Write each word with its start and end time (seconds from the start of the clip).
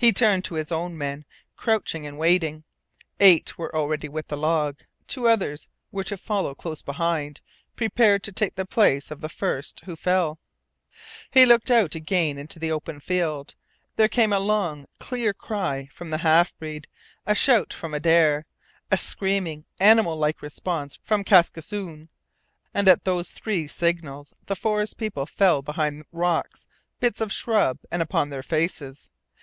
He 0.00 0.12
turned 0.12 0.44
to 0.44 0.54
his 0.54 0.70
own 0.70 0.96
men, 0.96 1.24
crouching 1.56 2.06
and 2.06 2.16
waiting. 2.18 2.62
Eight 3.18 3.58
were 3.58 3.72
ready 3.74 4.08
with 4.08 4.28
the 4.28 4.36
log. 4.36 4.78
Two 5.08 5.26
others 5.26 5.66
were 5.90 6.04
to 6.04 6.16
follow 6.16 6.54
close 6.54 6.82
behind, 6.82 7.40
prepared 7.74 8.22
to 8.22 8.30
take 8.30 8.54
the 8.54 8.64
place 8.64 9.10
of 9.10 9.20
the 9.20 9.28
first 9.28 9.80
who 9.86 9.96
fell. 9.96 10.38
He 11.32 11.44
looked 11.44 11.68
again 11.68 12.38
out 12.38 12.42
into 12.42 12.60
the 12.60 12.70
open 12.70 13.00
field. 13.00 13.56
There 13.96 14.06
came 14.06 14.32
a 14.32 14.38
long 14.38 14.86
clear 15.00 15.34
cry 15.34 15.88
from 15.92 16.10
the 16.10 16.18
half 16.18 16.56
breed, 16.58 16.86
a 17.26 17.34
shout 17.34 17.72
from 17.72 17.92
Adare, 17.92 18.44
a 18.92 18.96
screaming, 18.96 19.64
animal 19.80 20.14
like 20.14 20.42
response 20.42 21.00
from 21.02 21.24
Kaskisoon, 21.24 22.08
and 22.72 22.86
at 22.86 23.02
those 23.02 23.30
three 23.30 23.66
signals 23.66 24.32
the 24.46 24.54
forest 24.54 24.96
people 24.96 25.26
fell 25.26 25.60
behind 25.60 26.04
rocks, 26.12 26.66
bits 27.00 27.20
of 27.20 27.32
shrub, 27.32 27.80
and 27.90 28.00
upon 28.00 28.30
their 28.30 28.44
faces. 28.44 29.10